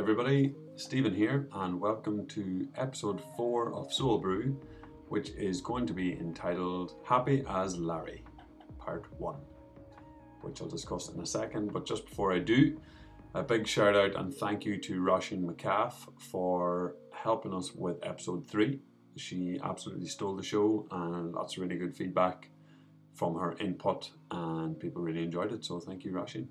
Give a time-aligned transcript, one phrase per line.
[0.00, 0.54] everybody.
[0.76, 4.58] Stephen here, and welcome to episode 4 of Soul Brew,
[5.10, 8.24] which is going to be entitled Happy as Larry,
[8.78, 9.36] part 1,
[10.40, 11.74] which I'll discuss in a second.
[11.74, 12.80] But just before I do,
[13.34, 15.92] a big shout out and thank you to Roisin McCaff
[16.30, 18.80] for helping us with episode 3.
[19.18, 22.48] She absolutely stole the show, and lots of really good feedback
[23.12, 25.62] from her input, and people really enjoyed it.
[25.62, 26.46] So, thank you, Roisin.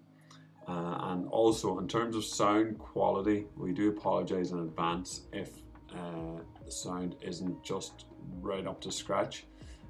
[0.69, 5.49] Uh, and also, in terms of sound quality, we do apologize in advance if
[5.91, 8.05] uh, the sound isn't just
[8.39, 9.47] right up to scratch.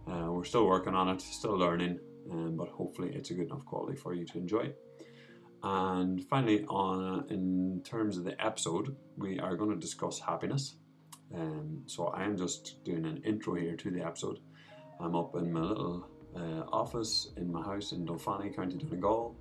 [0.10, 2.00] Uh, we're still working on it, still learning,
[2.32, 4.72] um, but hopefully, it's a good enough quality for you to enjoy.
[5.64, 10.76] And finally, on in terms of the episode, we are going to discuss happiness.
[11.36, 14.40] Um, so I am just doing an intro here to the episode.
[15.02, 19.36] I'm up in my little uh, office in my house in Dolphani, County Donegal,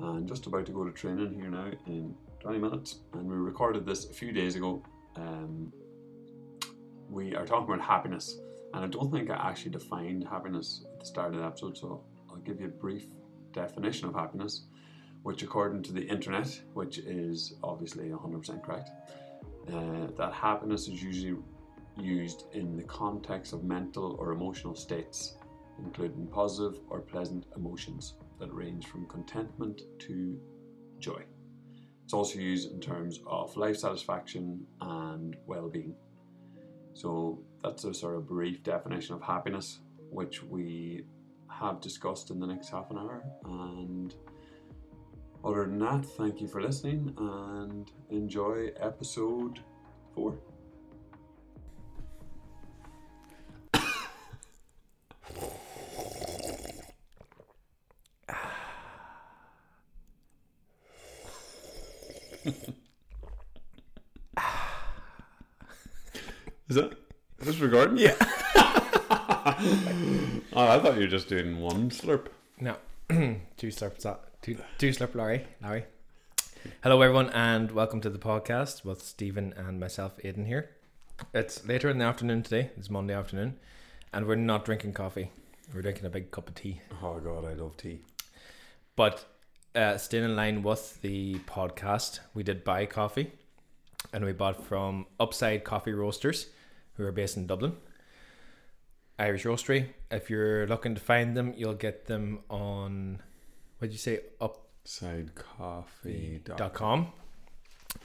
[0.00, 3.00] and just about to go to training here now in 20 minutes.
[3.12, 4.82] And we recorded this a few days ago.
[5.16, 5.72] Um,
[7.08, 8.38] we are talking about happiness,
[8.72, 12.02] and I don't think I actually defined happiness at the start of the episode, so
[12.30, 13.06] I'll give you a brief
[13.52, 14.64] definition of happiness,
[15.22, 18.90] which, according to the internet, which is obviously 100% correct,
[19.72, 21.36] uh, that happiness is usually
[21.96, 25.36] used in the context of mental or emotional states,
[25.78, 28.14] including positive or pleasant emotions
[28.44, 30.38] that range from contentment to
[30.98, 31.22] joy.
[32.04, 35.94] It's also used in terms of life satisfaction and well being.
[36.92, 41.04] So, that's a sort of brief definition of happiness, which we
[41.50, 43.24] have discussed in the next half an hour.
[43.44, 44.14] And
[45.44, 49.60] other than that, thank you for listening and enjoy episode
[50.14, 50.38] four.
[67.98, 68.16] Yeah.
[70.52, 72.26] oh, I thought you were just doing one slurp.
[72.60, 72.76] No,
[73.08, 74.04] two slurps.
[74.04, 75.46] uh, Two two slurp, Larry.
[75.62, 75.84] Larry.
[76.82, 80.70] Hello, everyone, and welcome to the podcast with Stephen and myself, Aiden here.
[81.32, 82.70] It's later in the afternoon today.
[82.76, 83.58] It's Monday afternoon,
[84.12, 85.30] and we're not drinking coffee.
[85.72, 86.80] We're drinking a big cup of tea.
[87.02, 88.00] Oh god, I love tea.
[88.96, 89.24] But
[89.74, 93.30] uh, staying in line with the podcast, we did buy coffee,
[94.12, 96.46] and we bought from Upside Coffee Roasters,
[96.96, 97.76] who are based in Dublin.
[99.18, 99.86] Irish Roastery.
[100.10, 103.20] If you're looking to find them, you'll get them on
[103.78, 104.20] what did you say
[104.84, 106.50] Sidecoffee.
[106.50, 107.12] up.com.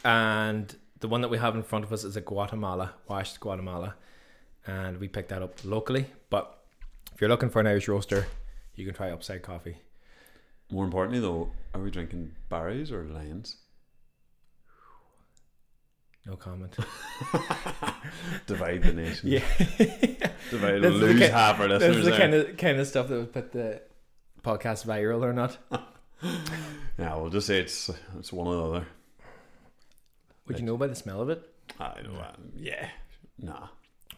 [0.04, 3.96] And the one that we have in front of us is a Guatemala, washed Guatemala,
[4.66, 6.06] and we picked that up locally.
[6.30, 6.64] But
[7.14, 8.28] if you're looking for an Irish roaster,
[8.76, 9.78] you can try Upside Coffee.
[10.72, 13.58] More importantly, though, are we drinking Barry's or Lyons?
[16.30, 16.76] No comment.
[18.46, 19.30] Divide the nation.
[19.30, 19.44] yeah.
[20.52, 21.96] Divide, lose ki- half our listeners.
[21.98, 23.82] This is the kind of kind of stuff that would put the
[24.44, 25.58] podcast viral or not.
[26.98, 28.88] Yeah, we'll just say it's it's one or the other.
[30.48, 31.42] Would you know by the smell of it?
[31.80, 32.10] I know.
[32.20, 32.90] Um, yeah.
[33.38, 33.68] Nah.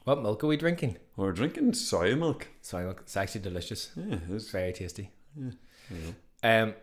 [0.06, 0.98] What milk are we drinking?
[1.16, 2.48] We're drinking soy milk.
[2.64, 3.02] Soy milk.
[3.04, 3.92] It's actually delicious.
[3.96, 5.12] Yeah, it's It's very tasty.
[5.36, 5.52] know.
[6.42, 6.74] Um,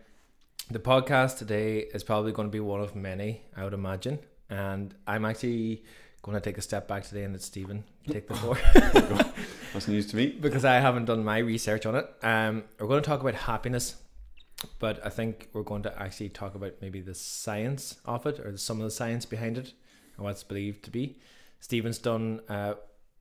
[0.71, 4.21] the podcast today is probably going to be one of many, I would imagine.
[4.51, 5.85] And I'm actually
[6.23, 8.59] going to take a step back today and let Stephen take the floor
[9.73, 10.29] that's news to me.
[10.41, 12.07] because I haven't done my research on it.
[12.23, 13.97] Um, we're going to talk about happiness,
[14.79, 18.57] but I think we're going to actually talk about maybe the science of it or
[18.57, 19.73] some of the science behind it
[20.17, 21.19] and what it's believed to be.
[21.61, 22.75] Stephen's done uh,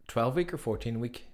[0.07, 1.25] 12 week or 14 week.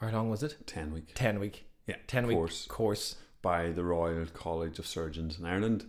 [0.00, 0.56] Or how long was it?
[0.66, 1.64] Ten week 10 week.
[1.86, 2.66] Yeah, 10 week course.
[2.66, 3.16] course.
[3.42, 5.84] by the Royal College of Surgeons in Ireland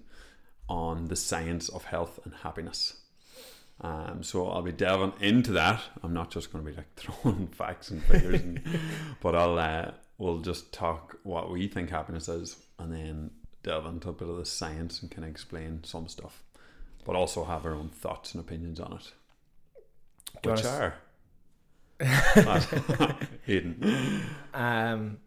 [0.71, 2.95] on the science of health and happiness.
[3.81, 5.81] Um, so I'll be delving into that.
[6.01, 8.61] I'm not just going to be like throwing facts and figures, and,
[9.21, 13.31] but I'll uh, we'll just talk what we think happiness is, and then
[13.63, 16.41] delve into a bit of the science and kind of explain some stuff,
[17.06, 19.12] but also have our own thoughts and opinions on it.
[20.41, 20.95] Do Which are
[23.45, 24.24] Hayden.
[24.53, 25.17] Um,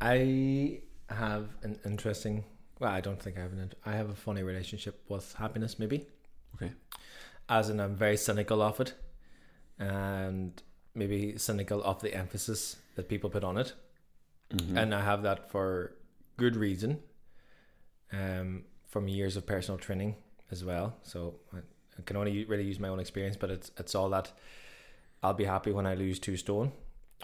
[0.00, 0.80] I
[1.10, 2.44] have an interesting.
[2.80, 3.72] Well, I don't think I have an.
[3.86, 6.06] I have a funny relationship with happiness, maybe.
[6.56, 6.72] Okay.
[7.48, 8.94] As in, I'm very cynical of it,
[9.78, 10.60] and
[10.94, 13.74] maybe cynical of the emphasis that people put on it,
[14.50, 14.76] Mhm.
[14.76, 15.94] and I have that for
[16.36, 17.02] good reason.
[18.12, 20.16] Um, from years of personal training
[20.50, 23.94] as well, so I, I can only really use my own experience, but it's it's
[23.94, 24.32] all that.
[25.22, 26.72] I'll be happy when I lose two stone,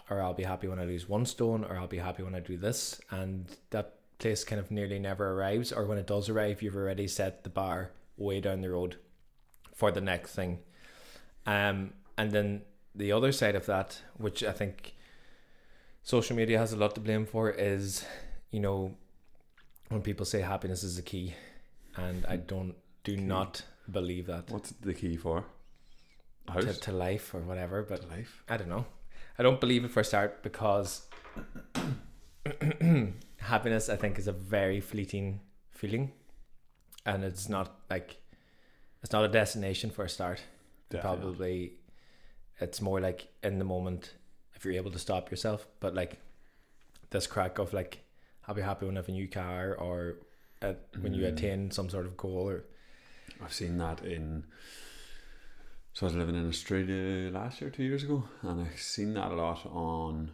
[0.09, 2.39] or I'll be happy when I lose one stone, or I'll be happy when I
[2.39, 6.61] do this, and that place kind of nearly never arrives, or when it does arrive,
[6.61, 8.97] you've already set the bar way down the road,
[9.75, 10.59] for the next thing.
[11.45, 12.61] Um, and then
[12.95, 14.95] the other side of that, which I think
[16.03, 18.03] social media has a lot to blame for, is
[18.51, 18.95] you know
[19.89, 21.35] when people say happiness is the key,
[21.95, 23.21] and I don't do Key.
[23.21, 25.45] not believe that What's the key for?
[26.53, 27.83] To, to life or whatever.
[27.83, 28.43] But life?
[28.49, 28.85] I don't know.
[29.37, 31.03] I don't believe it for a start because
[33.47, 35.39] happiness, I think, is a very fleeting
[35.71, 36.11] feeling,
[37.05, 38.17] and it's not like
[39.03, 40.41] it's not a destination for a start.
[40.89, 41.19] Definitely.
[41.21, 41.71] Probably,
[42.59, 44.13] it's more like in the moment
[44.55, 45.67] if you're able to stop yourself.
[45.79, 46.19] But like
[47.09, 47.99] this crack of like,
[48.47, 50.15] I'll be happy when I have a new car or
[50.61, 51.33] at, when you Mm.
[51.33, 52.63] attain some sort of goal or
[53.43, 54.45] I've seen that in.
[55.93, 59.31] So I was living in Australia last year, two years ago, and I've seen that
[59.31, 60.31] a lot on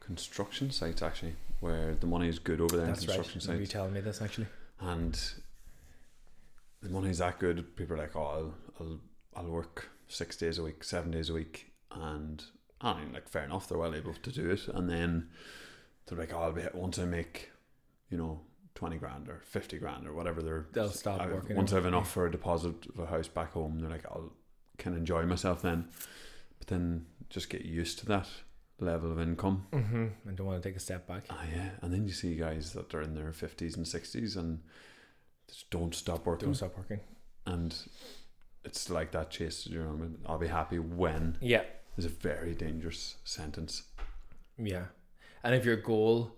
[0.00, 3.16] construction sites actually, where the money is good over there that's in right.
[3.16, 4.46] construction Maybe sites, telling me this actually.
[4.80, 5.18] and
[6.82, 7.76] the money is that good.
[7.76, 9.00] People are like, "Oh, I'll, I'll,
[9.36, 12.42] I'll work six days a week, seven days a week," and
[12.80, 15.28] I mean, like, fair enough, they're well able to do it, and then
[16.06, 17.50] they're like, "Oh, I'll be once I make,
[18.10, 18.40] you know."
[18.76, 21.86] 20 grand or 50 grand or whatever they're They'll stop I've- working once I have
[21.86, 24.32] enough for a deposit of a house back home, they're like, I'll
[24.78, 25.86] can enjoy myself then.
[26.58, 28.26] But then just get used to that
[28.80, 29.66] level of income.
[29.72, 30.06] Mm-hmm.
[30.28, 31.24] I don't want to take a step back.
[31.30, 31.70] Ah, yeah.
[31.82, 34.60] And then you see guys that are in their fifties and sixties and
[35.48, 36.48] just don't stop working.
[36.48, 37.00] Don't stop working.
[37.46, 37.74] And
[38.64, 39.66] it's like that chase.
[39.66, 40.18] You know, I mean?
[40.26, 41.62] I'll be happy when Yeah,
[41.96, 43.84] is a very dangerous sentence.
[44.58, 44.86] Yeah.
[45.42, 46.34] And if your goal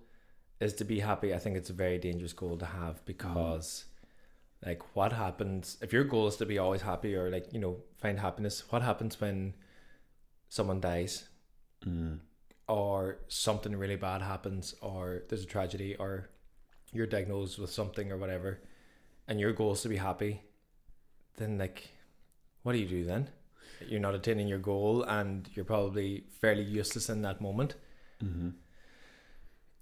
[0.60, 3.84] is to be happy, I think it's a very dangerous goal to have because
[4.64, 7.76] like what happens if your goal is to be always happy or like, you know,
[7.98, 9.54] find happiness, what happens when
[10.48, 11.28] someone dies
[11.84, 12.18] Mm.
[12.68, 16.28] Or something really bad happens or there's a tragedy or
[16.92, 18.60] you're diagnosed with something or whatever
[19.28, 20.42] and your goal is to be happy,
[21.36, 21.90] then like
[22.62, 23.28] what do you do then?
[23.86, 27.74] You're not attaining your goal and you're probably fairly useless in that moment.
[28.20, 28.50] hmm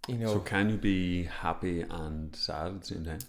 [0.08, 3.20] You know So can you be happy and sad at the same time?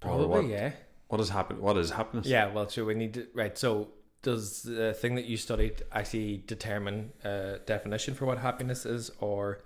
[0.00, 0.72] Probably, what, yeah.
[1.08, 1.60] what is happen?
[1.60, 2.26] What is happiness?
[2.26, 3.56] Yeah, well, sure, we need to, right.
[3.56, 3.88] So,
[4.22, 9.60] does the thing that you studied actually determine a definition for what happiness is, or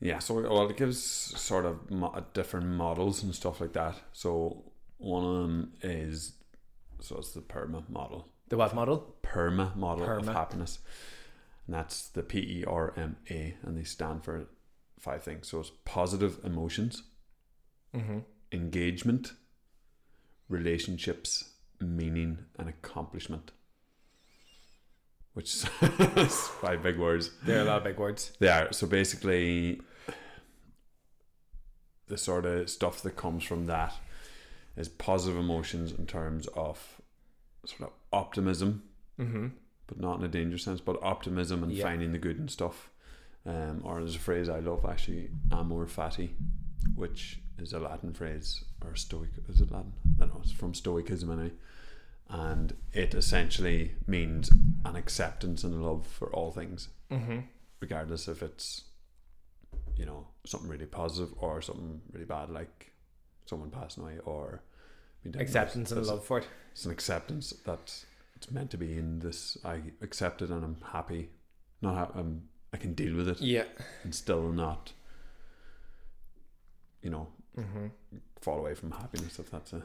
[0.00, 3.96] Yeah, so well, it gives sort of mo- different models and stuff like that.
[4.12, 4.64] So
[4.98, 6.32] one of them is
[7.00, 9.16] so it's the PERMA model, the what model?
[9.22, 10.78] PERMA model of happiness,
[11.66, 14.46] and that's the P E R M A, and they stand for
[15.00, 15.48] five things.
[15.48, 17.02] So it's positive emotions,
[17.94, 18.18] Mm-hmm.
[18.52, 19.32] engagement,
[20.48, 23.52] relationships, meaning, and accomplishment.
[25.36, 25.64] Which is
[26.62, 27.30] five big words.
[27.44, 28.32] There are a lot of big words.
[28.38, 28.72] They are.
[28.72, 29.82] So basically,
[32.08, 33.92] the sort of stuff that comes from that
[34.78, 37.00] is positive emotions in terms of
[37.66, 38.82] sort of optimism,
[39.20, 39.48] Mm-hmm.
[39.86, 41.84] but not in a dangerous sense, but optimism and Yeah.
[41.84, 42.90] finding the good and stuff.
[43.44, 46.30] Um, or there's a phrase I love actually, amor fati,
[46.94, 49.30] which is a Latin phrase or Stoic.
[49.50, 49.92] Is it Latin?
[50.16, 50.40] I don't know.
[50.42, 51.52] It's from Stoicism anyway.
[52.28, 54.50] And it essentially means
[54.84, 57.38] an acceptance and love for all things Mm-hmm.
[57.80, 58.82] regardless if it's
[59.96, 62.90] you know something really positive or something really bad like
[63.44, 64.60] someone passing away or
[65.22, 65.54] being diagnosed.
[65.56, 66.48] Acceptance and love for it.
[66.72, 68.04] it's an acceptance that
[68.34, 71.30] it's meant to be in this i accept it and i'm happy
[71.80, 73.64] not ha- I'm, i can deal with it Yeah.
[74.02, 74.92] and still not
[77.02, 77.86] you know Mm-hmm.
[78.42, 79.82] fall away from happiness if that's a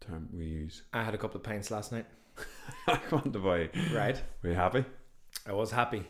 [0.00, 2.06] term we use I had a couple of pints last night.
[2.86, 4.20] i want to buy Right.
[4.42, 4.84] were you happy
[5.46, 6.04] I was happy,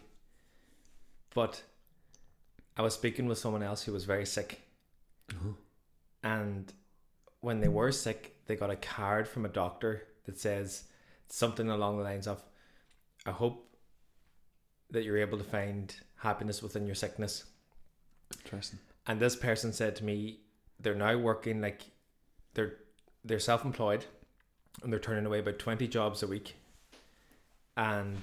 [1.34, 1.62] but
[2.76, 4.60] I was speaking with someone else who was very sick,
[5.30, 5.52] Uh-huh.
[6.22, 6.72] and
[7.40, 10.84] when they were sick, they got a card from a doctor that says
[11.28, 12.42] something along the lines of,
[13.26, 13.76] "I hope
[14.90, 17.44] that you're able to find happiness within your sickness."
[18.44, 20.40] interesting And this person said to me,
[20.80, 21.82] they're now working like
[22.54, 22.76] they're
[23.28, 24.06] they're self-employed,
[24.82, 26.56] and they're turning away about twenty jobs a week,
[27.76, 28.18] and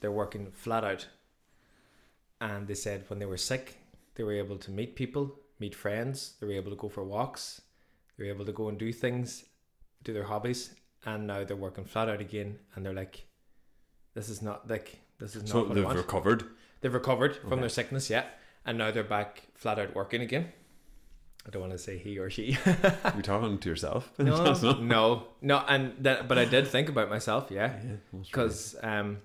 [0.00, 1.08] they're working flat out.
[2.40, 3.78] And they said when they were sick,
[4.14, 6.34] they were able to meet people, meet friends.
[6.38, 7.62] They were able to go for walks.
[8.16, 9.44] They were able to go and do things,
[10.04, 10.74] do their hobbies.
[11.04, 13.26] And now they're working flat out again, and they're like,
[14.14, 16.44] "This is not like this is not so what they've want." recovered
[16.82, 17.60] They've recovered from Okay.
[17.60, 18.26] their sickness, yeah,
[18.66, 20.52] and now they're back flat out working again.
[21.46, 22.58] I don't want to say he or she.
[22.66, 27.48] you're talking to yourself no, no, no, and that, but I did think about myself,
[27.50, 29.18] yeah, yeah because um,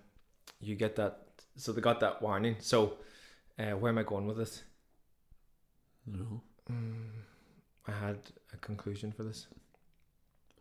[0.59, 1.17] you get that.
[1.57, 2.55] So they got that warning.
[2.59, 2.97] So,
[3.59, 4.63] uh, where am I going with this?
[6.05, 7.09] no Mm,
[7.87, 8.19] I had
[8.53, 9.47] a conclusion for this.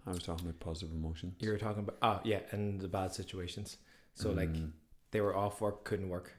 [0.06, 1.34] I was talking about positive emotions.
[1.40, 3.76] You were talking about oh yeah, and the bad situations.
[4.14, 4.72] So like Mm,
[5.10, 6.32] they were off work, couldn't work,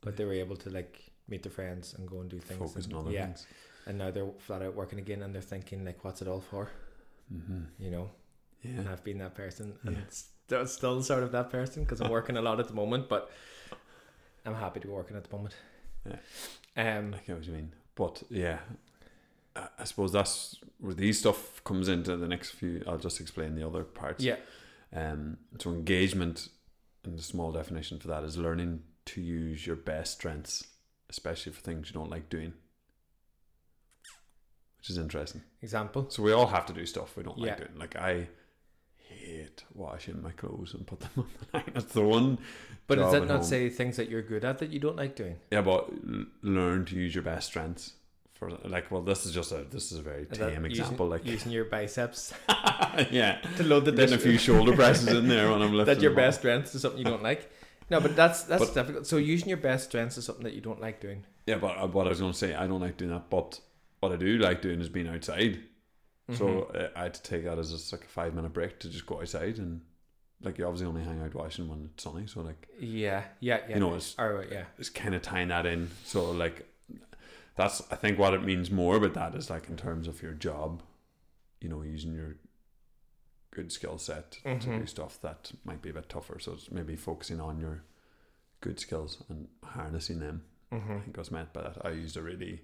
[0.00, 2.58] but they were able to like meet their friends and go and do things.
[2.58, 3.46] focus and, on other yeah, things.
[3.86, 6.70] And now they're flat out working again, and they're thinking like, what's it all for?
[7.32, 7.62] Mm-hmm.
[7.78, 8.10] You know.
[8.62, 8.78] Yeah.
[8.80, 10.02] And I've been that person, and Yeah.
[10.08, 13.30] still, still sort of that person because I'm working a lot at the moment, but
[14.44, 15.54] I'm happy to be working at the moment.
[16.04, 16.98] Yeah.
[16.98, 17.14] Um.
[17.14, 17.72] I get what you mean.
[17.94, 18.58] But yeah,
[19.54, 22.82] I, I suppose that's where these stuff comes into the next few.
[22.86, 24.22] I'll just explain the other parts.
[24.24, 24.36] Yeah.
[24.92, 26.48] Um, so engagement,
[27.04, 30.64] and the small definition for that is learning to use your best strengths,
[31.10, 32.52] especially for things you don't like doing,
[34.86, 35.42] which is interesting.
[35.62, 36.06] Example.
[36.10, 37.46] So we all have to do stuff we don't Yeah.
[37.46, 37.78] like doing.
[37.78, 38.28] Like I
[38.98, 41.70] hate washing my clothes and put them on the line.
[41.74, 42.38] That's the one.
[42.86, 43.42] But does that not home.
[43.44, 45.36] say things that you're good at that you don't like doing?
[45.50, 47.94] Yeah, but l- learn to use your best strengths.
[48.34, 51.08] For like, well, this is just a this is a very Is tame using- example.
[51.08, 52.34] Like, using your biceps
[53.10, 55.94] yeah, to load the getting a few shoulder presses in there when I'm lifting.
[55.94, 57.50] that your best strengths is something you don't like.
[57.90, 59.06] No, but that's that's But- difficult.
[59.06, 61.24] So using your best strengths is something that you don't like doing.
[61.46, 63.30] Yeah, but uh, what I was going to say, I don't like doing that.
[63.30, 63.58] But
[64.00, 65.60] what I do like doing is being outside.
[66.32, 66.76] So Mhm.
[66.76, 69.06] uh, I had to take that as just like a five minute break to just
[69.06, 69.82] go outside and
[70.42, 72.26] like you obviously only hang out watching when it's sunny.
[72.26, 73.74] So like yeah, yeah, yeah.
[73.74, 75.90] you know it's or yeah, it's kind of tying that in.
[76.04, 76.66] So like
[77.54, 80.32] that's I think what it means more But that is like in terms of your
[80.32, 80.82] job,
[81.60, 82.36] you know, using your
[83.52, 84.88] good skill set to do Mhm.
[84.88, 86.38] stuff that might be a bit tougher.
[86.38, 87.84] So it's maybe focusing on your
[88.60, 90.44] good skills and harnessing them.
[90.72, 90.98] I mm-hmm.
[91.00, 91.84] think was meant by that.
[91.86, 92.62] I used a really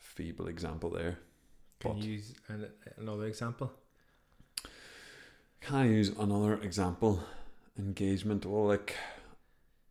[0.00, 1.18] feeble example there.
[1.78, 2.66] Can But you use an,
[2.98, 3.72] another example?
[5.60, 7.22] can I use another example?
[7.78, 8.44] Engagement.
[8.46, 8.96] Well, like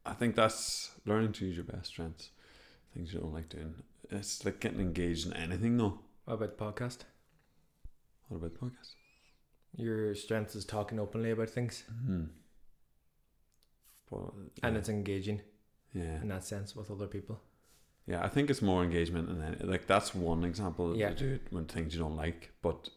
[0.05, 2.29] I think that's learning to use your best strengths.
[2.93, 3.75] Things you don't like doing.
[4.11, 5.99] It's like getting engaged in anything though.
[6.25, 6.99] What about the podcast?
[8.27, 8.93] What about podcast?
[9.75, 12.23] Your strength is talking openly about things, Mm-hmm.
[14.09, 14.31] But,
[14.63, 15.41] and it's engaging
[15.93, 17.39] yeah, in that sense with other people.
[18.09, 18.23] Yeah.
[18.23, 20.95] I think it's more engagement, and then like that's one example.
[20.95, 21.09] Yeah.
[21.09, 21.15] Yeah.
[21.15, 22.89] To do it when things you don't like, but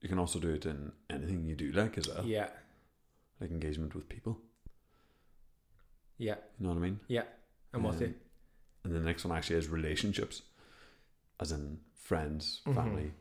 [0.00, 2.24] you can also do it in anything you do like as well.
[2.24, 2.48] Yeah,
[3.40, 4.38] Like engagement with people.
[6.18, 7.00] yeah, You know what I mean?
[7.74, 8.06] I'm with you.
[8.08, 8.14] Um,
[8.84, 10.42] And the next one actually is relationships,
[11.40, 12.74] as in friends, Mhm.
[12.74, 13.12] family,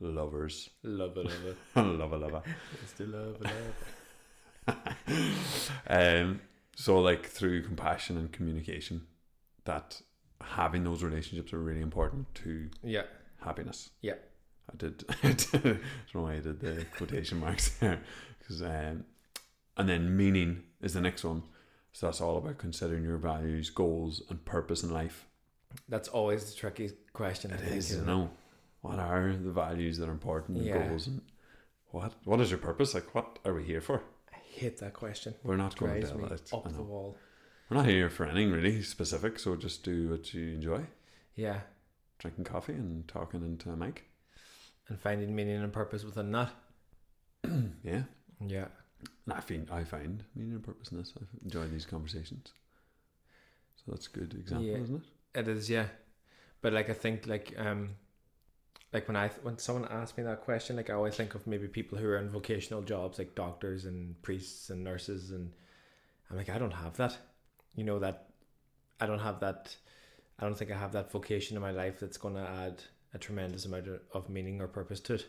[0.00, 1.56] lovers, Love it, love it.
[1.98, 2.42] lover, lover.
[2.86, 3.74] Still love it, love
[5.88, 6.40] um,
[6.76, 9.06] so like through compassion and communication,
[9.64, 10.00] that
[10.42, 12.68] having those relationships are really important to.
[12.82, 13.02] Yeah,
[13.40, 13.90] happiness.
[14.02, 14.14] Yeah.
[14.72, 15.04] I did.
[15.22, 15.64] I don't
[16.14, 18.00] know why I did the quotation marks there,
[18.38, 19.04] because um,
[19.76, 21.42] and then meaning is the next one.
[21.92, 25.24] So that's all about considering your values, goals, and purpose in life.
[25.88, 27.50] that's always the tricky question.
[27.52, 28.30] I It think, you know.
[28.80, 30.86] What are the values that are important, Yeah.
[30.88, 31.20] goals, and
[31.90, 32.94] what what is your purpose?
[32.94, 34.02] Like, what are we here for?
[34.32, 35.34] I hate that question.
[35.42, 36.50] We're not going to me it.
[36.52, 37.16] up the wall.
[37.68, 40.82] We're not here for anything really specific, so just do what you enjoy.
[41.36, 41.60] Yeah,
[42.18, 44.04] Drinking coffee and talking into a mic.
[44.88, 46.50] and finding meaning and purpose within that.
[47.84, 48.02] yeah.
[48.46, 48.66] Yeah,
[49.26, 51.12] And I find I find meaning and purpose in this.
[51.20, 52.52] I enjoy these conversations.
[53.76, 54.78] So that's a good example, Yeah.
[54.78, 55.02] isn't
[55.34, 55.40] it?
[55.40, 55.68] it is.
[55.68, 55.86] Yeah,
[56.62, 57.90] but like I think like um,
[58.92, 61.68] like when I when someone asks me that question, like I always think of maybe
[61.68, 65.52] people who are in vocational jobs like doctors and priests and nurses, and
[66.30, 67.16] I'm like I don't have that.
[67.78, 68.24] You know that
[68.98, 69.76] I don't have that.
[70.40, 72.82] I don't think I have that vocation in my life that's going to add
[73.14, 75.26] a tremendous amount of, meaning or purpose to it.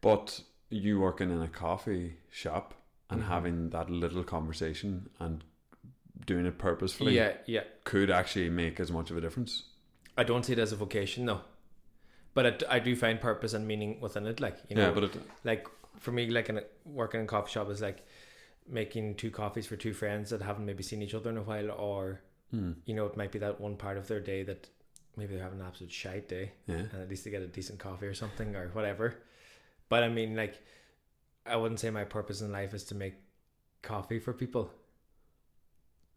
[0.00, 2.74] But you working in a coffee shop
[3.08, 3.26] and Mhm.
[3.26, 5.44] having that little conversation and
[6.26, 7.62] doing it purposefully Yeah, yeah.
[7.84, 9.62] could actually make as much of a difference.
[10.18, 11.42] I don't see it as a vocation though,
[12.34, 14.40] but it, I do find purpose and meaning within it.
[14.40, 15.68] Like you know, yeah, but it, like
[16.00, 18.04] for me, like in a, working in a coffee shop is like
[18.68, 21.70] making two coffees for two friends that haven't maybe seen each other in a while,
[21.72, 24.68] or hmm, you know, it might be that one part of their day that
[25.16, 27.78] maybe they're having an absolute shite day, yeah, and at least they get a decent
[27.78, 29.14] coffee or something or whatever.
[29.88, 30.60] But I mean, like,
[31.44, 33.14] I wouldn't say my purpose in life is to make
[33.82, 34.70] coffee for people.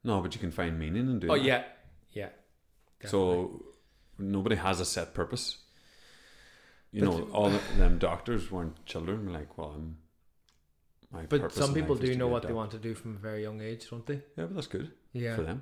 [0.04, 1.32] no, but you can find meaning in doing.
[1.32, 1.34] It.
[1.34, 1.44] Oh that.
[1.46, 1.64] yeah,
[2.14, 2.30] yeah.
[3.02, 3.10] definitely.
[3.10, 3.66] So
[4.18, 5.58] nobody has a set purpose.
[6.92, 9.34] You But- know, all them doctors weren't children.
[9.34, 9.98] Like, well, I'm.
[11.12, 13.62] My but some people do know what they want to do from a very young
[13.62, 14.16] age, don't they?
[14.36, 15.36] Yeah, but that's good Yeah.
[15.36, 15.62] for them.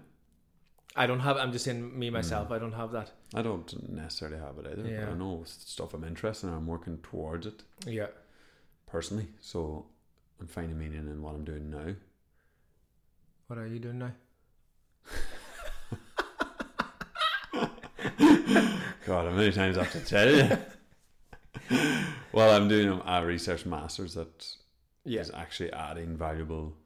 [0.96, 1.38] I don't have.
[1.38, 2.50] I'm just saying, me myself.
[2.50, 2.56] Mm.
[2.56, 3.12] I don't have that.
[3.34, 4.88] I don't necessarily have it either.
[4.88, 5.06] Yeah.
[5.06, 6.54] But I know stuff I'm interested in.
[6.54, 8.08] I'm working towards it Yeah.
[8.86, 9.28] personally.
[9.42, 9.88] So
[10.40, 11.96] I'm finding meaning in what I'm doing now.
[13.48, 14.12] What are you doing now?
[19.06, 20.58] God, how many times I have to tell you?
[22.32, 24.18] well, I'm doing a research master's
[25.06, 25.40] that is Yeah.
[25.42, 26.78] actually adding valuable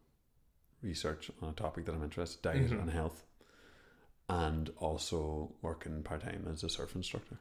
[0.82, 2.82] research on a topic that I'm interested in, diet Mhm.
[2.82, 3.26] and health,
[4.30, 7.40] and also working part time as a surf instructor.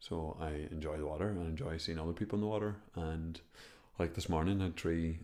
[0.00, 2.76] So I enjoy the water and I enjoy seeing other people in the water.
[2.94, 3.40] And
[3.98, 5.20] like this morning, I had three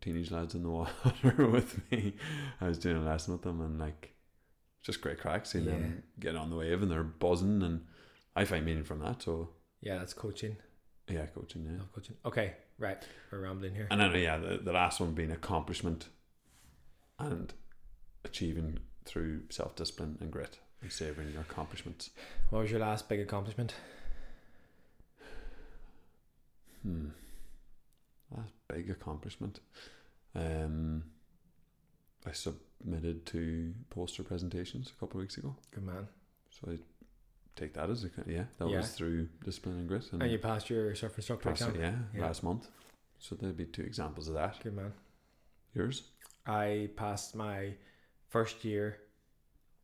[0.00, 2.16] teenage lads in the water with me.
[2.60, 4.14] I was doing a lesson with them and like
[4.82, 7.86] just great crack seeing them get on the wave and they're buzzing and
[8.34, 9.22] I find meaning from that.
[9.22, 9.50] So
[9.80, 10.56] Yeah, that's coaching.
[11.08, 11.84] yeah, coaching, yeah.
[11.92, 12.16] Coaching.
[12.24, 13.02] Okay, right.
[13.30, 13.86] We're rambling here.
[13.90, 16.08] And then yeah, the, the last one being accomplishment
[17.18, 17.52] and
[18.24, 22.10] achieving through self discipline and grit and savouring your accomplishments.
[22.50, 23.74] What was your last big accomplishment?
[26.82, 27.08] Hmm.
[28.36, 29.60] That's big accomplishment.
[30.34, 31.04] Um
[32.26, 35.56] I submitted to poster presentations a couple of weeks ago.
[35.72, 36.08] Good man.
[36.50, 36.78] So I
[37.56, 38.78] take that as a yeah, that Yeah.
[38.78, 41.80] was through discipline and grit and, And you passed your surf instructor passed it, exam.
[42.12, 42.26] yeah, Yeah.
[42.26, 42.68] last month.
[43.18, 44.60] So there'd be two examples of that.
[44.62, 44.92] Good man.
[45.74, 46.08] Yours?
[46.46, 47.74] I passed my
[48.28, 48.98] first year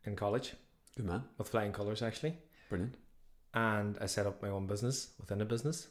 [0.04, 0.54] in college
[0.96, 1.22] Good man.
[1.36, 2.36] with flying colours actually,
[2.68, 2.96] Brilliant.
[3.54, 5.88] and I set up my own business within a business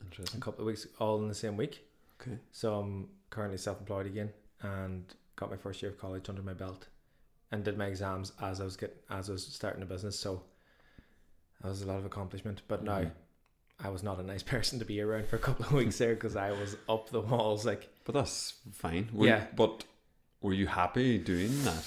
[0.00, 0.40] a Interesting.
[0.40, 1.84] couple of weeks, all in the same week.
[2.20, 2.38] Okay.
[2.52, 6.86] So I'm currently self-employed again, and got my first year of college under my belt,
[7.50, 10.16] and did my exams as I was getting as I was starting the business.
[10.18, 10.44] So
[11.62, 12.62] that was a lot of accomplishment.
[12.68, 13.10] But now Mhm.
[13.80, 16.14] I was not a nice person to be around for a couple of weeks there
[16.14, 19.08] because I was up the walls like But that's fine.
[19.12, 19.46] Were- Yeah.
[19.54, 19.84] But
[20.40, 21.84] were you happy doing that?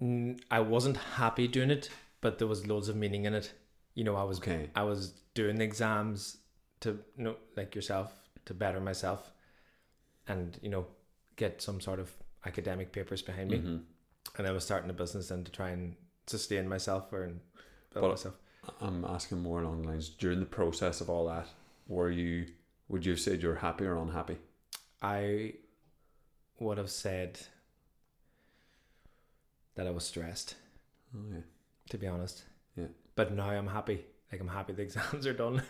[0.00, 1.88] mm, I wasn't happy doing it,
[2.20, 3.52] but there was loads of meaning in it.
[3.94, 4.70] You know, I was Okay.
[4.74, 6.38] I was doing the exams
[6.80, 8.12] to you know like yourself
[8.46, 9.32] to better myself,
[10.26, 10.86] and you know
[11.36, 12.12] get some sort of
[12.44, 13.84] academic papers behind me, Mhm.
[14.38, 17.32] and I was starting a business and to try and sustain myself or
[17.94, 18.38] and build But- myself.
[18.80, 21.48] I'm asking more along the lines during the process of all that.
[21.88, 22.46] Were you?
[22.88, 24.36] Would you have said you're happy or unhappy?
[25.02, 25.54] I
[26.60, 27.40] would have said
[29.74, 30.54] that I was stressed,
[31.14, 31.40] Oh yeah.
[31.90, 32.44] to be honest.
[32.76, 32.86] Yeah.
[33.16, 34.04] But now I'm happy.
[34.30, 35.62] Like I'm happy the exams are done.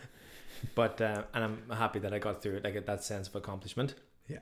[0.75, 2.63] but uh, and I'm happy that I got through it.
[2.63, 3.95] Like that sense of accomplishment.
[4.27, 4.39] Yeah.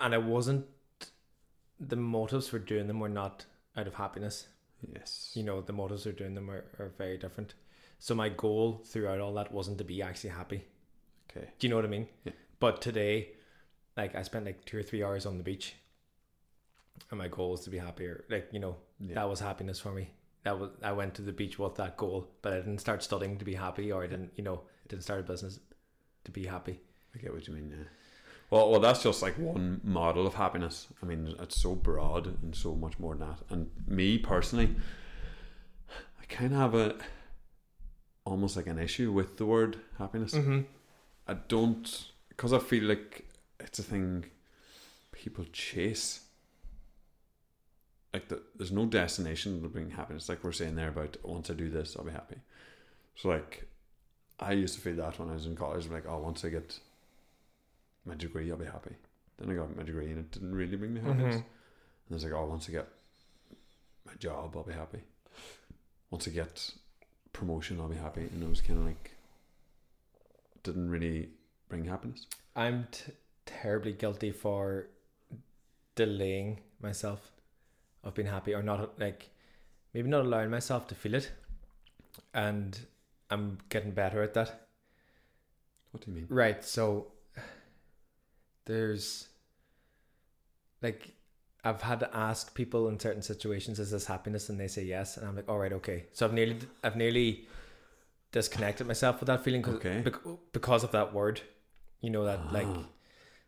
[0.00, 0.66] And I wasn't.
[1.78, 3.44] The motives for doing them were not
[3.76, 4.46] out of happiness.
[4.94, 5.32] Yes.
[5.34, 7.54] You know, the motives for doing them are, are very different.
[7.98, 10.64] So my goal throughout all that wasn't to be actually happy.
[11.30, 11.48] Okay.
[11.58, 12.06] Do you know what I mean?
[12.24, 12.32] Yeah.
[12.60, 13.30] But today,
[13.96, 15.74] like I spent like two or three hours on the beach,
[17.10, 18.24] and my goal was to be happier.
[18.30, 19.14] Like you know, Yeah.
[19.14, 20.10] that was happiness for me.
[20.44, 23.38] That was I went to the beach with that goal, but I didn't start studying
[23.38, 25.58] to be happy, or I didn't, you know, didn't start a business
[26.24, 26.80] to be happy.
[27.14, 27.70] I get what you mean.
[27.76, 27.84] Yeah.
[28.50, 30.86] Well, well, that's just like one model of happiness.
[31.02, 33.38] I mean, it's so broad and so much more than that.
[33.50, 34.76] And me personally,
[35.90, 36.96] I kind of have a
[38.24, 40.34] almost like an issue with the word happiness.
[40.34, 40.60] Mm-hmm.
[41.26, 43.24] I don't because I feel like
[43.58, 44.26] it's a thing
[45.12, 46.20] people chase.
[48.12, 50.28] Like the, there's no destination to bring happiness.
[50.28, 52.36] Like we're saying there about once I do this, I'll be happy.
[53.16, 53.66] So like,
[54.38, 55.88] I used to feel that when I was in college.
[55.88, 56.78] Like, oh, once I get
[58.06, 58.94] my degree, I'll be happy.
[59.38, 61.36] Then I got my degree, and it didn't really bring me happiness.
[61.36, 61.44] Mhm.
[62.08, 62.88] And it's like, oh, once I get
[64.06, 65.00] my job, I'll be happy.
[66.10, 66.70] Once I get
[67.32, 68.22] promotion, I'll be happy.
[68.22, 69.10] And it was kind of like
[70.62, 71.30] didn't really
[71.68, 72.26] bring happiness.
[72.54, 73.12] I'm t-
[73.44, 74.88] terribly guilty for
[75.94, 77.32] delaying myself
[78.04, 79.30] of being happy or not like
[79.94, 81.30] maybe not allowing myself to feel it
[82.34, 82.78] and
[83.30, 84.68] i'm getting better at that
[85.90, 86.26] What do you mean?
[86.28, 87.06] right so
[88.66, 89.28] there's
[90.82, 91.12] like
[91.64, 95.16] i've had to ask people in certain situations is this happiness and they say yes
[95.16, 97.46] and i'm like all right okay so i've nearly i've nearly
[98.32, 100.00] disconnected myself with that feeling cause, Okay.
[100.00, 100.20] bec-
[100.52, 101.40] because of that word
[102.02, 102.84] you know that like Ah.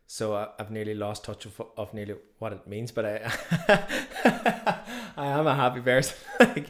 [0.07, 3.31] so I, I've nearly lost touch of, of nearly what it means, but I
[5.17, 6.15] I am a happy person.
[6.39, 6.67] like,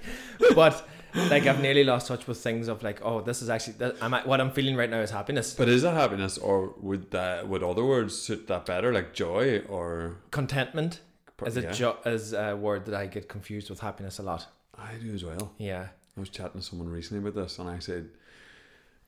[0.55, 0.85] but
[1.15, 4.11] like I've nearly lost touch with things of like, oh, this is actually that, I'm
[4.11, 7.63] what I'm feeling right now is happiness, But is that happiness, or would that would
[7.63, 10.17] other words suit that better, like joy or?
[10.31, 11.01] contentment
[11.45, 14.47] is a yeah, jo- is a word that I get confused with happiness a lot.
[14.77, 15.53] I do as well.
[15.57, 18.09] Yeah, I was chatting to someone recently about this, and I said,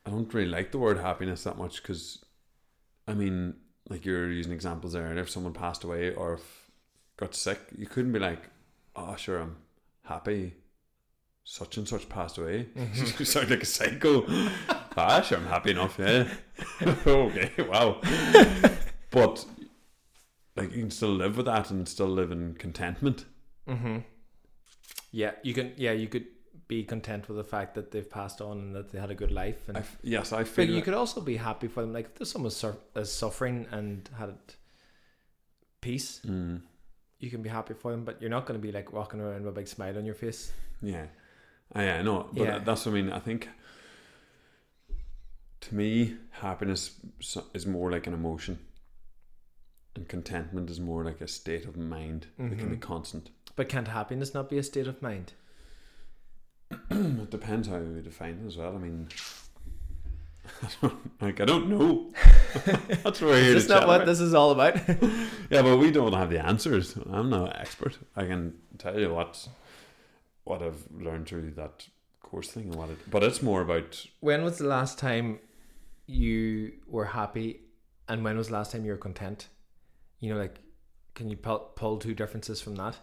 [0.06, 2.24] I don't really like the word happiness that much because,
[3.08, 3.56] I mean,
[3.90, 6.72] like you're using examples there, and if someone passed away or if
[7.18, 8.50] got sick, you couldn't be like,
[8.96, 9.58] oh, sure, I'm
[10.04, 10.56] happy.
[11.44, 12.68] Such and such passed away.
[13.20, 14.24] you sound like a psycho.
[14.96, 15.98] ah, sure, I'm happy enough.
[16.00, 16.28] Yeah.
[17.06, 17.52] okay.
[17.64, 18.00] Wow.
[19.12, 19.46] but
[20.56, 23.26] like you can still live with that and still live in contentment.
[23.68, 23.98] mm-hmm.
[25.12, 25.74] yeah, you can.
[25.78, 26.28] Yeah, you could
[26.68, 29.32] be content with the fact that they've passed on and that they had a good
[29.32, 29.68] life.
[29.68, 31.92] And I f- yes, I but feel you that- could also be happy for them.
[31.92, 34.36] Like if there's someone sur- is suffering and had
[35.82, 36.62] peace, Mm,
[37.20, 38.06] you can be happy for them.
[38.06, 40.16] But you're not going to be like walking around with a big smile on your
[40.16, 40.52] face.
[40.82, 41.08] yeah,
[41.74, 42.58] I, yeah, no, but Yeah.
[42.60, 43.12] that's what I mean.
[43.12, 43.48] I think
[45.62, 46.96] to me, happiness
[47.54, 48.60] is more like an emotion,
[49.96, 52.82] and contentment is more like a state of mind that can be Mhm.
[52.82, 53.30] constant.
[53.56, 55.34] But can't happiness not be a state of mind?
[56.90, 58.76] it depends how you define it as well.
[58.76, 59.10] I mean,
[60.64, 62.14] I don't, like I don't know.
[62.66, 64.08] That's what we're here this not what about.
[64.08, 64.78] this is all about?
[65.52, 66.96] Yeah, but we don't have the answers.
[67.12, 67.98] I'm no expert.
[68.16, 69.48] I can tell you what
[70.44, 71.88] what I've learned through that
[72.22, 72.98] course thing and what it.
[73.10, 75.40] But it's more about when was the last time
[76.08, 77.62] you were happy,
[78.08, 79.48] and when was the last time you were content?
[80.20, 80.60] You know, like,
[81.16, 82.98] can you pull, pull two differences from that?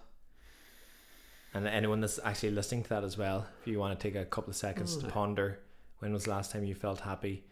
[1.55, 4.25] And anyone that's actually listening to that as well, if you want to take a
[4.25, 5.61] couple of seconds to ponder,
[5.99, 7.45] when was the last time you felt happy,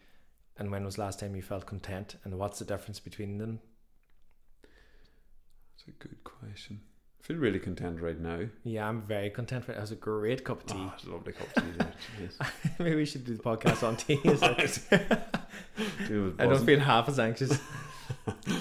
[0.57, 3.59] and when was the last time you felt content, and what's the difference between them?
[5.75, 6.81] It's a good question.
[7.19, 8.41] I feel really content right now.
[8.63, 9.65] Yeah, I'm very content.
[9.65, 9.77] For it.
[9.77, 10.75] it was a great cup of tea.
[10.77, 12.29] Oh, it's a lovely cup of tea.
[12.79, 14.19] Maybe we should do the podcast on tea.
[16.39, 17.51] I don't feel half as anxious.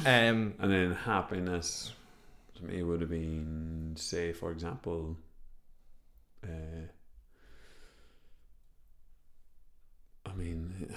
[0.07, 1.93] um, And then happiness
[2.57, 5.17] to me would have been, say, for example,
[6.43, 6.87] uh,
[10.25, 10.93] I mean,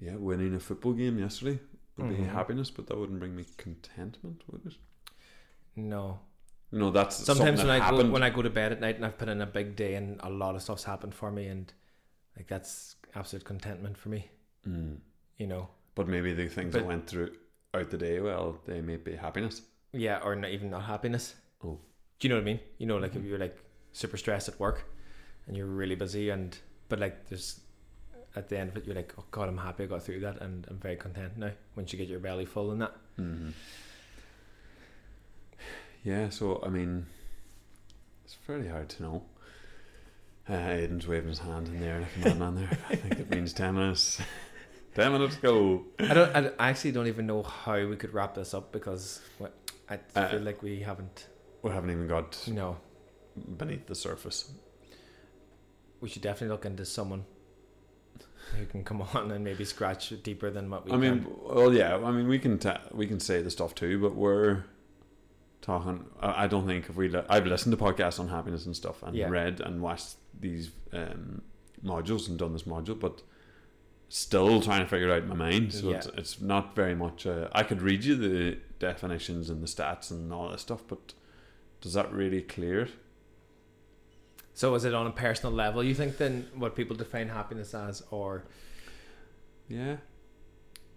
[0.00, 1.58] yeah, winning a football game yesterday
[1.96, 2.28] would be Mhm.
[2.32, 4.76] happiness, but that wouldn't bring me contentment, would it?
[5.76, 6.20] no.
[6.72, 9.04] You know, that's sometimes when I go when I go to bed at night and
[9.04, 11.70] I've put in a big day and a lot of stuff's happened for me and
[12.36, 14.30] like that's absolute contentment for me.
[14.66, 14.96] Mm.
[15.36, 17.36] You know, But maybe the things But- that went through
[17.74, 19.62] out the day, well, they may be happiness.
[19.92, 21.34] yeah, or not even not happiness.
[21.64, 21.78] Oh.
[22.18, 22.60] do you know what I mean?
[22.78, 23.16] You know, like Mhm.
[23.20, 23.58] if you're like
[23.92, 24.84] super stressed at work
[25.46, 26.56] and you're really busy and
[26.88, 27.60] but like there's
[28.34, 30.40] at the end of it you're like, oh god, I'm happy I got through that
[30.40, 31.50] and I'm very content now.
[31.76, 32.96] Once you get your belly full and that.
[33.16, 33.50] hmm
[36.04, 37.06] Yeah, so I mean,
[38.24, 39.22] it's fairly hard to know.
[40.48, 42.78] Uh, Aiden's waving his hand in there like a madman there.
[42.90, 44.20] I think it means 10 minutes.
[44.96, 45.84] 10 minutes go.
[46.00, 46.34] I don't.
[46.58, 49.20] I, actually don't even know how we could wrap this up because
[49.88, 51.28] I Uh, feel like we haven't.
[51.62, 52.76] We haven't even got No,
[53.56, 54.50] beneath the surface.
[56.00, 57.24] we should definitely look into someone
[58.58, 60.92] who can come on and maybe scratch deeper than what we.
[60.92, 61.36] I mean, can.
[61.44, 61.96] well, yeah.
[61.96, 64.64] I mean, we can ta- we can say the stuff too, but we're
[65.62, 66.04] talking.
[66.20, 67.08] I don't think if we.
[67.08, 69.28] Li- I've listened to podcasts on happiness and stuff, and Yeah.
[69.30, 71.40] read and watched these um,
[71.84, 73.22] modules and done this module, but
[74.10, 75.72] still trying to figure out my mind.
[75.72, 75.96] So Yeah.
[75.96, 77.26] it's it's not very much.
[77.26, 81.14] Uh, I could read you the definitions and the stats and all that stuff, but
[81.80, 82.88] does that really clear
[84.54, 85.82] so is it on a personal level?
[85.82, 88.44] You think then what people define happiness as, or
[89.68, 89.96] Yeah.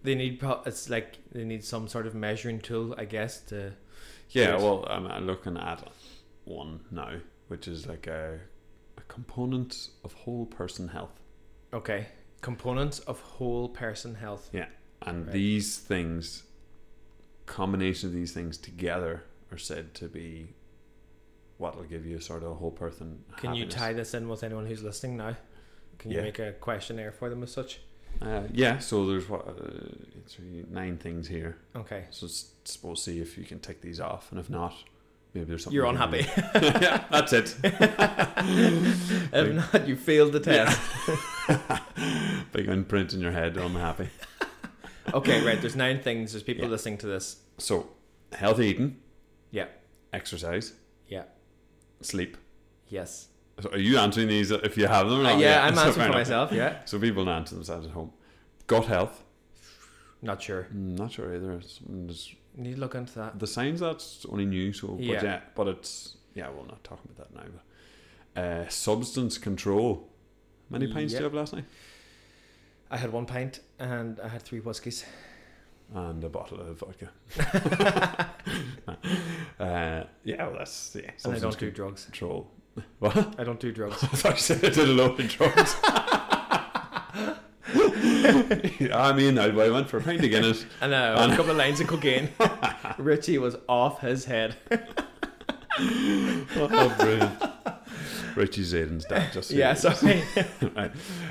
[0.02, 0.38] they need?
[0.40, 3.40] pro- It's like they need some sort of measuring tool, I guess.
[3.46, 3.72] To
[4.30, 5.86] Yeah, well, I'm looking at
[6.44, 7.12] one now,
[7.48, 8.38] which is like a,
[8.98, 11.20] a component of whole person health.
[11.72, 12.06] okay,
[12.42, 14.50] components of whole person health.
[14.52, 14.66] Yeah.
[15.02, 15.32] And Right.
[15.32, 16.44] these things,
[17.46, 20.54] combination of these things together, are said to be
[21.58, 23.24] what will give you sort of a whole person.
[23.36, 23.74] Can you happiness.
[23.74, 25.36] tie this in with anyone who's listening now?
[25.98, 26.24] Can you Yeah.
[26.24, 27.80] make a questionnaire for them as such?
[28.22, 29.52] Uh, yeah, so there's what uh,
[30.26, 31.58] three, nine things here.
[31.74, 32.26] Okay, So
[32.64, 34.74] suppose see if you can tick these off, and if not,
[35.34, 36.26] maybe there's something you're unhappy.
[36.54, 37.54] yeah, that's it.
[37.62, 40.80] if not, you failed the test.
[42.52, 43.56] Big imprint in your head.
[43.56, 44.08] I'm happy.
[45.14, 45.60] Okay, right.
[45.60, 46.32] There's nine things.
[46.32, 46.70] There's people Yeah.
[46.70, 47.36] listening to this.
[47.58, 47.90] So,
[48.32, 48.96] healthy eating.
[49.50, 49.66] Yeah.
[50.12, 50.72] Exercise.
[51.06, 51.24] Yeah.
[52.00, 52.36] Sleep.
[52.88, 53.28] Yes.
[53.60, 55.38] So are you answering these if you have them or Uh, not?
[55.38, 56.52] yeah, I'm so answering for myself.
[56.52, 56.84] Yeah.
[56.84, 58.12] So people can answer themselves at home.
[58.66, 59.24] Gut health.
[60.22, 60.64] Not sure.
[60.74, 61.52] Mm, Not sure either.
[61.52, 63.38] It's, it's- Need to look into that.
[63.38, 65.22] the signs that's only new, so but Yeah.
[65.22, 66.48] yeah, but it's yeah.
[66.48, 67.48] We'll not talk about that now.
[68.34, 70.08] But uh, substance control.
[70.70, 71.18] How many pints Yeah.
[71.18, 71.64] did you have last night?
[72.90, 75.04] I had one pint and I had three whiskies.
[75.94, 77.10] And a bottle of vodka.
[79.60, 81.10] uh, yeah, well, that's yeah.
[81.24, 82.04] And I don't do drugs.
[82.04, 82.50] control.
[82.98, 83.34] What?
[83.38, 84.02] I don't do drugs.
[84.04, 85.76] I thought you said I did a load of drugs.
[88.92, 90.64] I mean, I, I went for a pint of Guinness.
[90.80, 92.30] And uh, a couple of lines of cocaine.
[92.98, 94.56] Richie was off his head.
[95.78, 97.42] Oh, brilliant.
[98.34, 100.22] Richie Zayden's dad, just so Yeah, you- sorry.
[100.74, 100.90] right.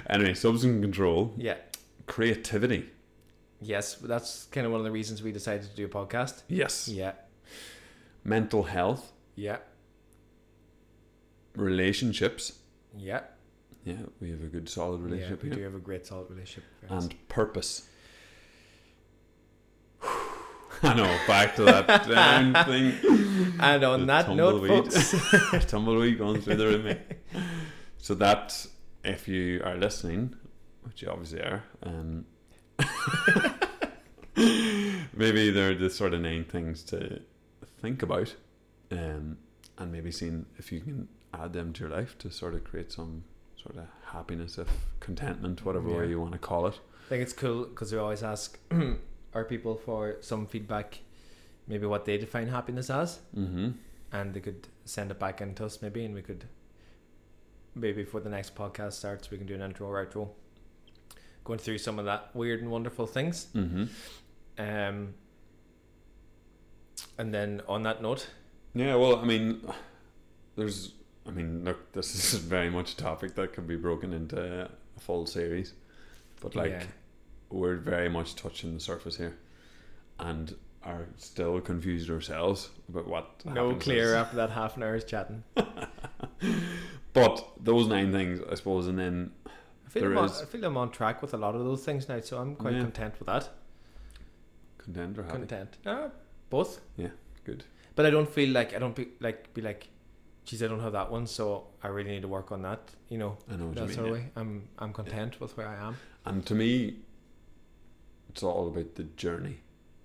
[0.10, 1.56] Anyway, substance control, yeah.
[2.08, 2.90] creativity.
[3.62, 6.44] Yes, that's kind of one of the reasons we decided to do a podcast.
[6.48, 6.88] Yes.
[6.88, 7.14] Yeah.
[8.24, 9.58] Mental health, Yeah.
[11.58, 12.54] Relationships,
[12.98, 13.22] Yeah.
[13.84, 15.58] Yeah, we have a good solid Yeah, relationship we here.
[15.60, 16.64] do have a great solid relationship.
[16.90, 17.88] And purpose.
[20.84, 22.06] I know, back to that
[22.66, 22.96] thing.
[23.60, 24.92] And on The that note, tumbleweed.
[24.94, 26.98] folks, Tumbleweed going through the room.
[27.98, 28.66] So that,
[29.04, 30.36] if you are listening,
[30.84, 32.26] which you obviously are, um,
[35.16, 37.22] maybe they're the sort of nine things to
[37.80, 38.36] think about,
[38.92, 39.38] um,
[39.78, 41.08] and maybe seeing if you can
[41.42, 43.24] add them to your life to sort of create some
[43.62, 44.68] sort of happiness, if
[45.00, 46.80] contentment, whatever way you want to call it.
[47.06, 48.58] I think it's cool because we always ask
[49.34, 51.00] our people for some feedback,
[51.68, 53.70] maybe what they define happiness as, Mm-hmm.
[54.12, 56.46] and they could send it back into us maybe, and we could
[57.76, 60.30] maybe before the next podcast starts, we can do an intro or outro,
[61.44, 63.48] going through some of that weird and wonderful things.
[63.56, 63.84] Mm-hmm.
[64.58, 65.14] Um,
[67.18, 68.28] and then on that note,
[68.74, 69.62] Yeah, well, I mean,
[70.56, 70.94] there's,
[71.28, 75.00] I mean, look, this is very much a topic that can be broken into a
[75.00, 75.74] full series,
[76.42, 76.84] but like, yeah,
[77.50, 79.36] we're very much touching the surface here,
[80.20, 83.44] and are still confused ourselves about what.
[83.46, 84.14] no clear is.
[84.22, 85.44] after that half an hour's chatting.
[87.14, 90.76] But those nine things, I suppose, and then I feel I'm on, I feel I'm
[90.78, 92.82] on track with a lot of those things now, so I'm quite Yeah.
[92.82, 93.50] content with that.
[94.78, 95.38] content or happy.
[95.38, 96.10] Content, uh,
[96.50, 96.82] both.
[96.98, 97.10] Yeah,
[97.46, 97.64] good.
[97.96, 99.88] But I don't feel like I don't be like be like,
[100.46, 102.80] geez, I don't have that one, so I really need to work on that.
[103.10, 104.22] You know, I know what that you sort of yeah.
[104.22, 104.32] way.
[104.36, 105.98] I'm I'm content with where I am.
[106.26, 106.98] And to me,
[108.30, 109.58] it's all about the journey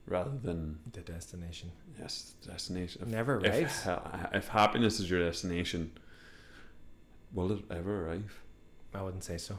[0.06, 3.02] rather than The destination yes, destination.
[3.02, 3.82] If- never if, arrives.
[3.82, 5.92] ha- if happiness is your destination,
[7.32, 8.40] will it ever arrive?
[8.94, 9.58] I wouldn't say so.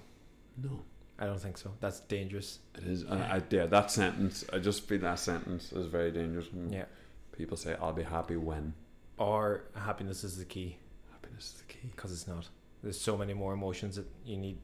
[0.58, 0.82] No,
[1.18, 1.72] I don't think so.
[1.80, 2.60] That's dangerous.
[2.76, 3.06] it is.
[3.06, 4.44] I, I, yeah, that sentence.
[4.52, 6.48] I just feel that sentence is very dangerous.
[6.70, 6.86] Yeah.
[7.32, 8.74] people say, "I'll be happy when."
[9.22, 10.78] Or happiness is the key
[11.12, 11.90] Happiness is the key.
[11.96, 12.48] because it's not.
[12.84, 14.58] There's so many more emotions that you need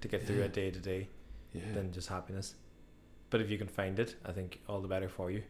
[0.00, 1.08] to get through a day to day
[1.52, 1.62] Yeah.
[1.74, 2.54] than just happiness.
[3.30, 5.42] But if you can find it, I think all the better for you.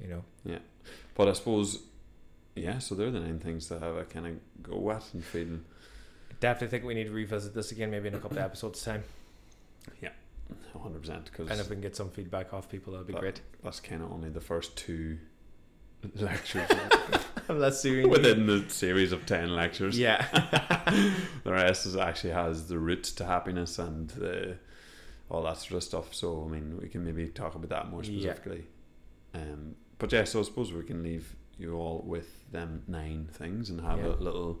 [0.00, 0.24] You know.
[0.44, 0.58] Yeah.
[1.16, 1.82] But I suppose,
[2.54, 2.78] yeah.
[2.78, 5.58] So they're the nine things that have a kind of go at and feel.
[6.40, 9.02] Definitely think we need to revisit this again, maybe in a couple of episodes time.
[10.00, 10.10] Yeah.
[10.72, 13.12] One hundred percent because And if we can get some feedback off people, that'd be
[13.14, 13.40] That- great.
[13.64, 15.18] that's kind of only the first two
[16.16, 16.68] lectures
[17.48, 19.98] Unless doing within the series of ten lectures.
[19.98, 20.26] Yeah.
[21.44, 24.52] the rest is actually has the roots to happiness and uh,
[25.32, 26.14] all that sort of stuff.
[26.14, 28.32] So I mean, we can maybe talk about that more Yeah.
[28.32, 28.64] specifically.
[29.34, 33.70] Um, but yeah, so I suppose we can leave you all with them nine things
[33.70, 34.06] and have Yeah.
[34.08, 34.60] a little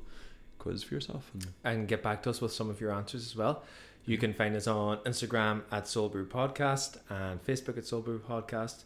[0.58, 1.30] quiz for yourself.
[1.34, 3.62] And and get back to us with some of your answers as well.
[4.06, 8.18] You can find us on Instagram at Soul Brew Podcast and Facebook at Soul Brew
[8.18, 8.84] Podcast.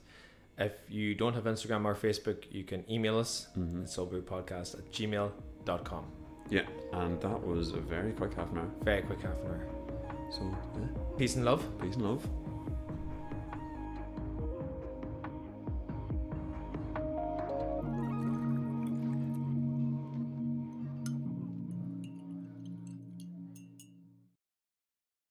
[0.59, 3.83] If you don't have Instagram or Facebook, you can email us Mhm.
[3.83, 6.05] at soulbrewpodcast at gmail.com.
[6.51, 8.71] yeah, and that was a very quick half an hour.
[8.83, 9.61] Very quick half an hour.
[10.31, 11.63] So yeah, Peace and love.
[11.81, 12.23] peace and love.